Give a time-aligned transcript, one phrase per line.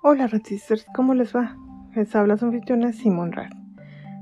[0.00, 1.56] Hola Ratisers, ¿cómo les va?
[1.96, 3.50] Les habla su anfitriona Simon Rad.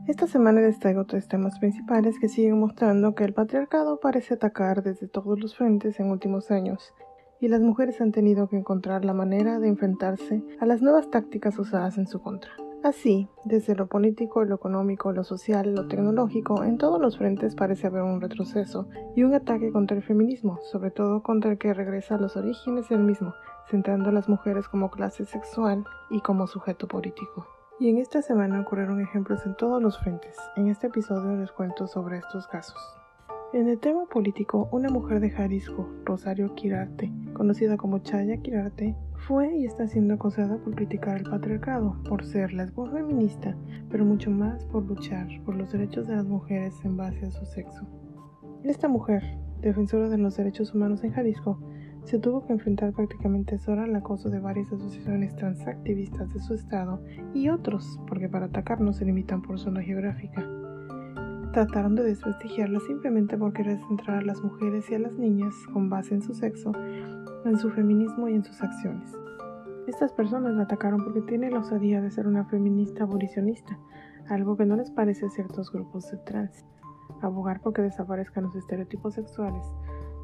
[0.09, 4.83] Esta semana les traigo tres temas principales que siguen mostrando que el patriarcado parece atacar
[4.83, 6.95] desde todos los frentes en últimos años
[7.43, 11.59] y las mujeres han tenido que encontrar la manera de enfrentarse a las nuevas tácticas
[11.59, 12.53] usadas en su contra.
[12.83, 17.89] Así, desde lo político, lo económico, lo social, lo tecnológico, en todos los frentes parece
[17.89, 22.15] haber un retroceso y un ataque contra el feminismo, sobre todo contra el que regresa
[22.15, 23.35] a los orígenes del mismo,
[23.71, 27.47] centrando a las mujeres como clase sexual y como sujeto político.
[27.79, 30.37] Y en esta semana ocurrieron ejemplos en todos los frentes.
[30.57, 32.79] En este episodio les cuento sobre estos casos.
[33.53, 39.55] En el tema político, una mujer de Jalisco, Rosario Quirarte, conocida como Chaya Quirarte, fue
[39.57, 43.57] y está siendo acosada por criticar el patriarcado, por ser lesbo feminista,
[43.89, 47.47] pero mucho más por luchar por los derechos de las mujeres en base a su
[47.47, 47.87] sexo.
[48.65, 49.23] Esta mujer,
[49.61, 51.61] defensora de los derechos humanos en Jalisco,
[52.07, 57.03] se tuvo que enfrentar prácticamente sola al acoso de varias asociaciones transactivistas de su estado
[57.35, 60.43] y otros, porque para atacar no se limitan por zona geográfica
[61.57, 65.89] trataron de desprestigiarla simplemente por querer centrar a las mujeres y a las niñas, con
[65.89, 66.71] base en su sexo,
[67.47, 69.11] en su feminismo y en sus acciones.
[69.87, 73.79] Estas personas la atacaron porque tiene la osadía de ser una feminista abolicionista,
[74.29, 76.67] algo que no les parece a ciertos grupos de trans.
[77.23, 79.65] Abogar porque desaparezcan los estereotipos sexuales,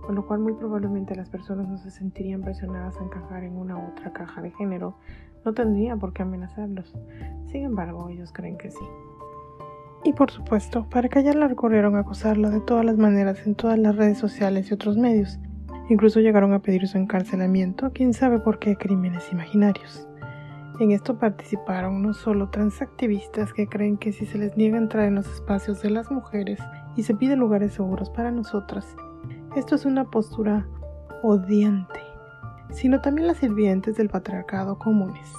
[0.03, 3.77] con lo cual muy probablemente las personas no se sentirían presionadas a encajar en una
[3.77, 4.97] u otra caja de género,
[5.45, 6.95] no tendría por qué amenazarlos.
[7.47, 8.85] Sin embargo, ellos creen que sí.
[10.05, 13.97] Y por supuesto, para callarla recurrieron a acosarla de todas las maneras en todas las
[13.97, 15.39] redes sociales y otros medios.
[15.89, 20.09] Incluso llegaron a pedir su encarcelamiento, quién sabe por qué crímenes imaginarios.
[20.81, 25.17] En esto participaron no solo transactivistas que creen que si se les niega entrar en
[25.17, 26.59] los espacios de las mujeres
[26.97, 28.97] y se piden lugares seguros para nosotras,
[29.57, 30.67] esto es una postura
[31.23, 32.01] odiante,
[32.71, 35.33] sino también las sirvientes del patriarcado comunes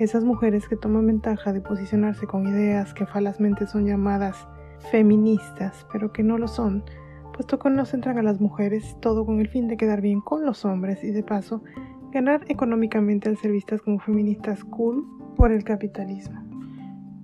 [0.00, 4.48] esas mujeres que toman ventaja de posicionarse con ideas que falazmente son llamadas
[4.90, 6.82] feministas, pero que no lo son,
[7.34, 10.46] puesto que no centran a las mujeres todo con el fin de quedar bien con
[10.46, 11.62] los hombres y de paso
[12.12, 15.06] ganar económicamente al ser vistas como feministas cool
[15.36, 16.40] por el capitalismo.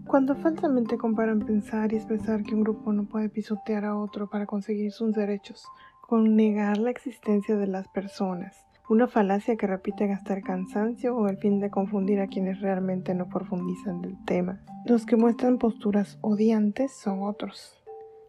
[0.07, 4.45] Cuando falsamente comparan pensar y expresar que un grupo no puede pisotear a otro para
[4.45, 5.67] conseguir sus derechos,
[6.07, 11.39] con negar la existencia de las personas, una falacia que repite gastar cansancio o el
[11.39, 14.61] fin de confundir a quienes realmente no profundizan del tema.
[14.85, 17.83] Los que muestran posturas odiantes son otros.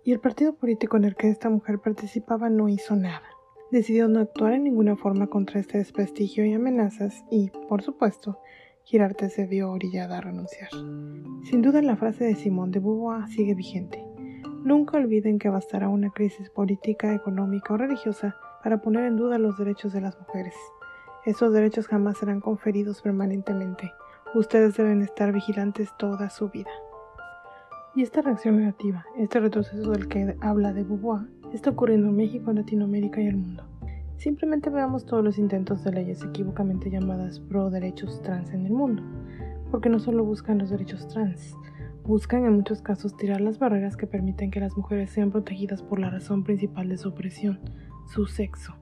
[0.04, 3.22] Y el partido político en el que esta mujer participaba no hizo nada.
[3.72, 8.40] Decidió no actuar en ninguna forma contra este desprestigio y amenazas y, por supuesto,
[8.88, 10.70] Girarte se vio orillada a renunciar.
[11.44, 14.02] Sin duda la frase de Simón de Beauvoir sigue vigente.
[14.64, 19.58] Nunca olviden que bastará una crisis política, económica o religiosa para poner en duda los
[19.58, 20.56] derechos de las mujeres.
[21.26, 23.92] Esos derechos jamás serán conferidos permanentemente.
[24.34, 26.70] Ustedes deben estar vigilantes toda su vida.
[27.96, 32.52] Y esta reacción negativa, este retroceso del que habla de Beauvoir, está ocurriendo en México,
[32.52, 33.64] Latinoamérica y el mundo.
[34.18, 39.04] Simplemente veamos todos los intentos de leyes equívocamente llamadas pro derechos trans en el mundo,
[39.72, 41.56] porque no solo buscan los derechos trans,
[42.08, 46.00] buscan en muchos casos tirar las barreras que permiten que las mujeres sean protegidas por
[46.00, 47.60] la razón principal de su opresión,
[48.14, 48.76] su sexo.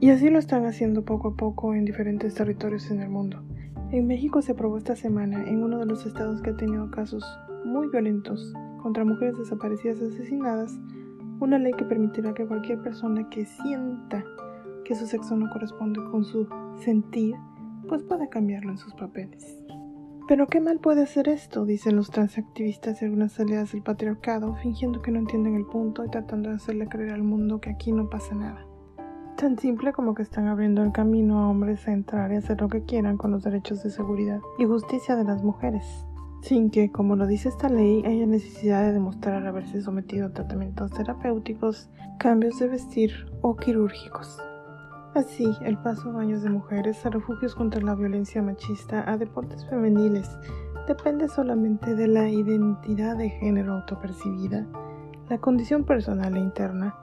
[0.00, 3.44] Y así lo están haciendo poco a poco en diferentes territorios en el mundo.
[3.92, 7.24] En México se aprobó esta semana, en uno de los estados que ha tenido casos
[7.64, 10.76] muy violentos contra mujeres desaparecidas asesinadas,
[11.38, 14.24] una ley que permitirá que cualquier persona que sienta
[14.84, 16.48] que su sexo no corresponde con su
[16.82, 17.36] sentir,
[17.88, 19.56] pues pueda cambiarlo en sus papeles.
[20.30, 25.02] Pero qué mal puede hacer esto, dicen los transactivistas y algunas aliadas del patriarcado, fingiendo
[25.02, 28.08] que no entienden el punto y tratando de hacerle creer al mundo que aquí no
[28.08, 28.64] pasa nada.
[29.36, 32.68] Tan simple como que están abriendo el camino a hombres a entrar y hacer lo
[32.68, 36.06] que quieran con los derechos de seguridad y justicia de las mujeres,
[36.42, 40.92] sin que, como lo dice esta ley, haya necesidad de demostrar haberse sometido a tratamientos
[40.92, 41.90] terapéuticos,
[42.20, 43.10] cambios de vestir
[43.42, 44.40] o quirúrgicos.
[45.14, 49.66] Así, el paso a baños de mujeres, a refugios contra la violencia machista, a deportes
[49.66, 50.38] femeniles,
[50.86, 54.66] depende solamente de la identidad de género autopercibida,
[55.28, 56.94] la condición personal e interna,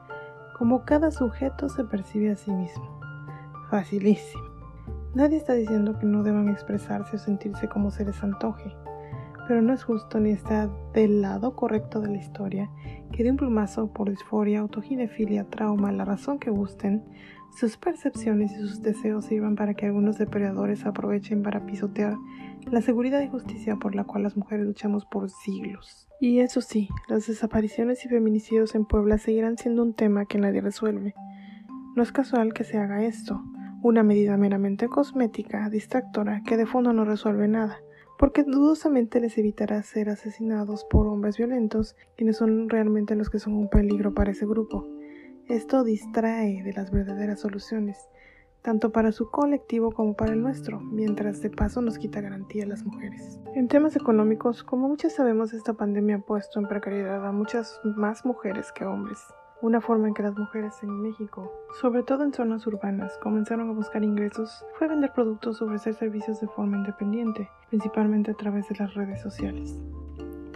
[0.58, 2.98] como cada sujeto se percibe a sí mismo.
[3.70, 4.44] Facilísimo.
[5.14, 8.74] Nadie está diciendo que no deban expresarse o sentirse como se les antoje,
[9.48, 12.70] pero no es justo ni está del lado correcto de la historia
[13.12, 17.04] que de un plumazo por disforia, autoginefilia, trauma, la razón que gusten,
[17.56, 22.16] sus percepciones y sus deseos sirvan para que algunos depredadores aprovechen para pisotear
[22.72, 26.08] la seguridad y justicia por la cual las mujeres luchamos por siglos.
[26.20, 30.62] Y eso sí, las desapariciones y feminicidios en Puebla seguirán siendo un tema que nadie
[30.62, 31.16] resuelve.
[31.96, 33.42] No es casual que se haga esto,
[33.82, 37.80] una medida meramente cosmética, distractora, que de fondo no resuelve nada,
[38.18, 43.54] porque dudosamente les evitará ser asesinados por hombres violentos, quienes son realmente los que son
[43.54, 44.88] un peligro para ese grupo.
[45.50, 47.98] Esto distrae de las verdaderas soluciones,
[48.62, 52.68] tanto para su colectivo como para el nuestro, mientras de paso nos quita garantía a
[52.68, 53.40] las mujeres.
[53.56, 58.26] En temas económicos, como muchas sabemos, esta pandemia ha puesto en precariedad a muchas más
[58.26, 59.20] mujeres que hombres.
[59.62, 63.74] Una forma en que las mujeres en México, sobre todo en zonas urbanas, comenzaron a
[63.74, 68.76] buscar ingresos fue vender productos o ofrecer servicios de forma independiente, principalmente a través de
[68.76, 69.82] las redes sociales.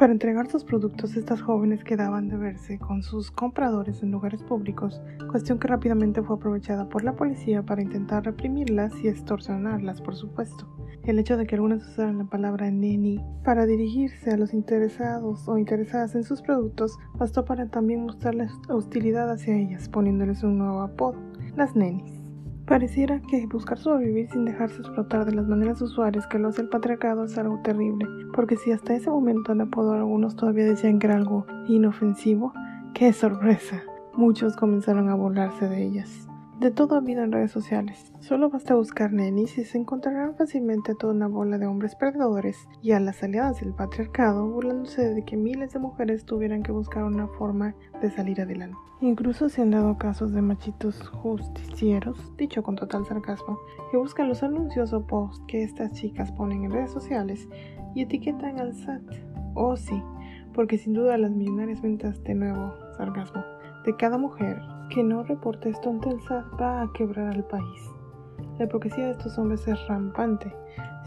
[0.02, 5.00] Para entregar sus productos, estas jóvenes quedaban de verse con sus compradores en lugares públicos,
[5.30, 10.68] cuestión que rápidamente fue aprovechada por la policía para intentar reprimirlas y extorsionarlas, por supuesto.
[11.04, 15.60] El hecho de que algunas usaran la palabra neni para dirigirse a los interesados o
[15.60, 21.20] interesadas en sus productos bastó para también mostrarles hostilidad hacia ellas, poniéndoles un nuevo apodo,
[21.56, 22.21] las nenis.
[22.72, 26.70] Pareciera que buscar sobrevivir sin dejarse explotar de las maneras usuales que lo hace el
[26.70, 31.08] patriarcado es algo terrible, porque si hasta ese momento el apodo algunos todavía decían que
[31.08, 32.54] era algo inofensivo,
[32.94, 33.84] ¡qué sorpresa!
[34.14, 36.30] Muchos comenzaron a burlarse de ellas.
[36.62, 38.14] De todo ha habido en redes sociales.
[38.20, 42.70] Solo basta buscar nenis y se encontrarán fácilmente a toda una bola de hombres perdedores
[42.84, 47.04] y a las aliadas del patriarcado burlándose de que miles de mujeres tuvieran que buscar
[47.04, 48.78] una forma de salir adelante.
[49.00, 53.58] Incluso se han dado casos de machitos justicieros, dicho con total sarcasmo,
[53.90, 57.50] que buscan los anuncios o posts que estas chicas ponen en redes sociales
[57.96, 59.02] y etiquetan al SAT.
[59.56, 60.00] Oh sí,
[60.54, 63.44] porque sin duda las millonarias ventas de nuevo sarcasmo
[63.84, 64.62] de cada mujer
[64.92, 67.90] que no reporte esto ante el SAT va a quebrar al país.
[68.60, 70.54] La hipocresía de estos hombres es rampante.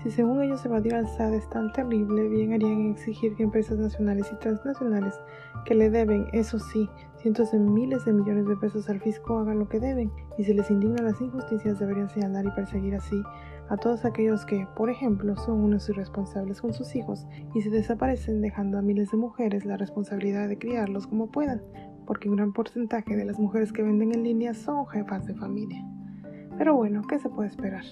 [0.03, 4.33] Si según ellos evadir al SAT es tan terrible, bien harían exigir que empresas nacionales
[4.33, 5.15] y transnacionales
[5.67, 9.59] que le deben, eso sí, cientos de miles de millones de pesos al fisco hagan
[9.59, 13.23] lo que deben, y si les indignan las injusticias deberían señalar y perseguir así
[13.69, 18.41] a todos aquellos que, por ejemplo, son unos irresponsables con sus hijos y se desaparecen
[18.41, 21.63] dejando a miles de mujeres la responsabilidad de criarlos como puedan,
[22.07, 25.85] porque un gran porcentaje de las mujeres que venden en línea son jefas de familia.
[26.57, 27.85] Pero bueno, ¿qué se puede esperar?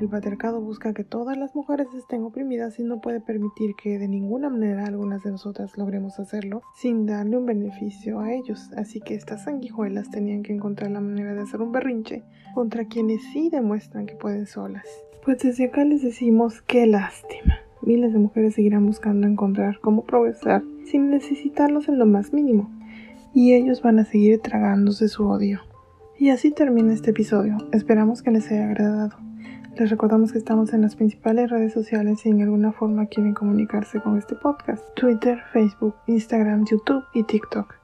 [0.00, 4.08] El patriarcado busca que todas las mujeres estén oprimidas y no puede permitir que de
[4.08, 8.70] ninguna manera algunas de nosotras logremos hacerlo sin darle un beneficio a ellos.
[8.76, 12.24] Así que estas sanguijuelas tenían que encontrar la manera de hacer un berrinche
[12.54, 14.86] contra quienes sí demuestran que pueden solas.
[15.24, 17.60] Pues desde acá les decimos qué lástima.
[17.80, 22.68] Miles de mujeres seguirán buscando encontrar cómo progresar sin necesitarlos en lo más mínimo
[23.34, 25.60] y ellos van a seguir tragándose su odio.
[26.18, 27.58] Y así termina este episodio.
[27.72, 29.18] Esperamos que les haya agradado.
[29.76, 34.00] Les recordamos que estamos en las principales redes sociales si en alguna forma quieren comunicarse
[34.00, 34.84] con este podcast.
[34.94, 37.74] Twitter, Facebook, Instagram, YouTube y TikTok.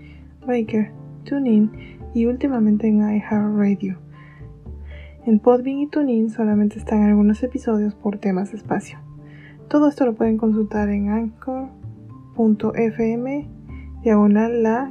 [0.47, 0.93] Breaker,
[1.25, 1.71] TuneIn
[2.15, 3.99] y últimamente en iHeartRadio.
[5.27, 8.99] En Podbean y TuneIn solamente están algunos episodios por temas de espacio.
[9.69, 11.79] Todo esto lo pueden consultar en anchor.fm
[14.03, 14.91] diagonal la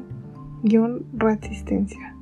[0.64, 2.16] guion resistencia.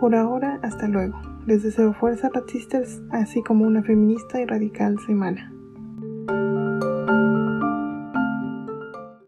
[0.00, 1.18] Por ahora, hasta luego.
[1.46, 5.52] Les deseo fuerza Ratsisters, así como una feminista y radical semana.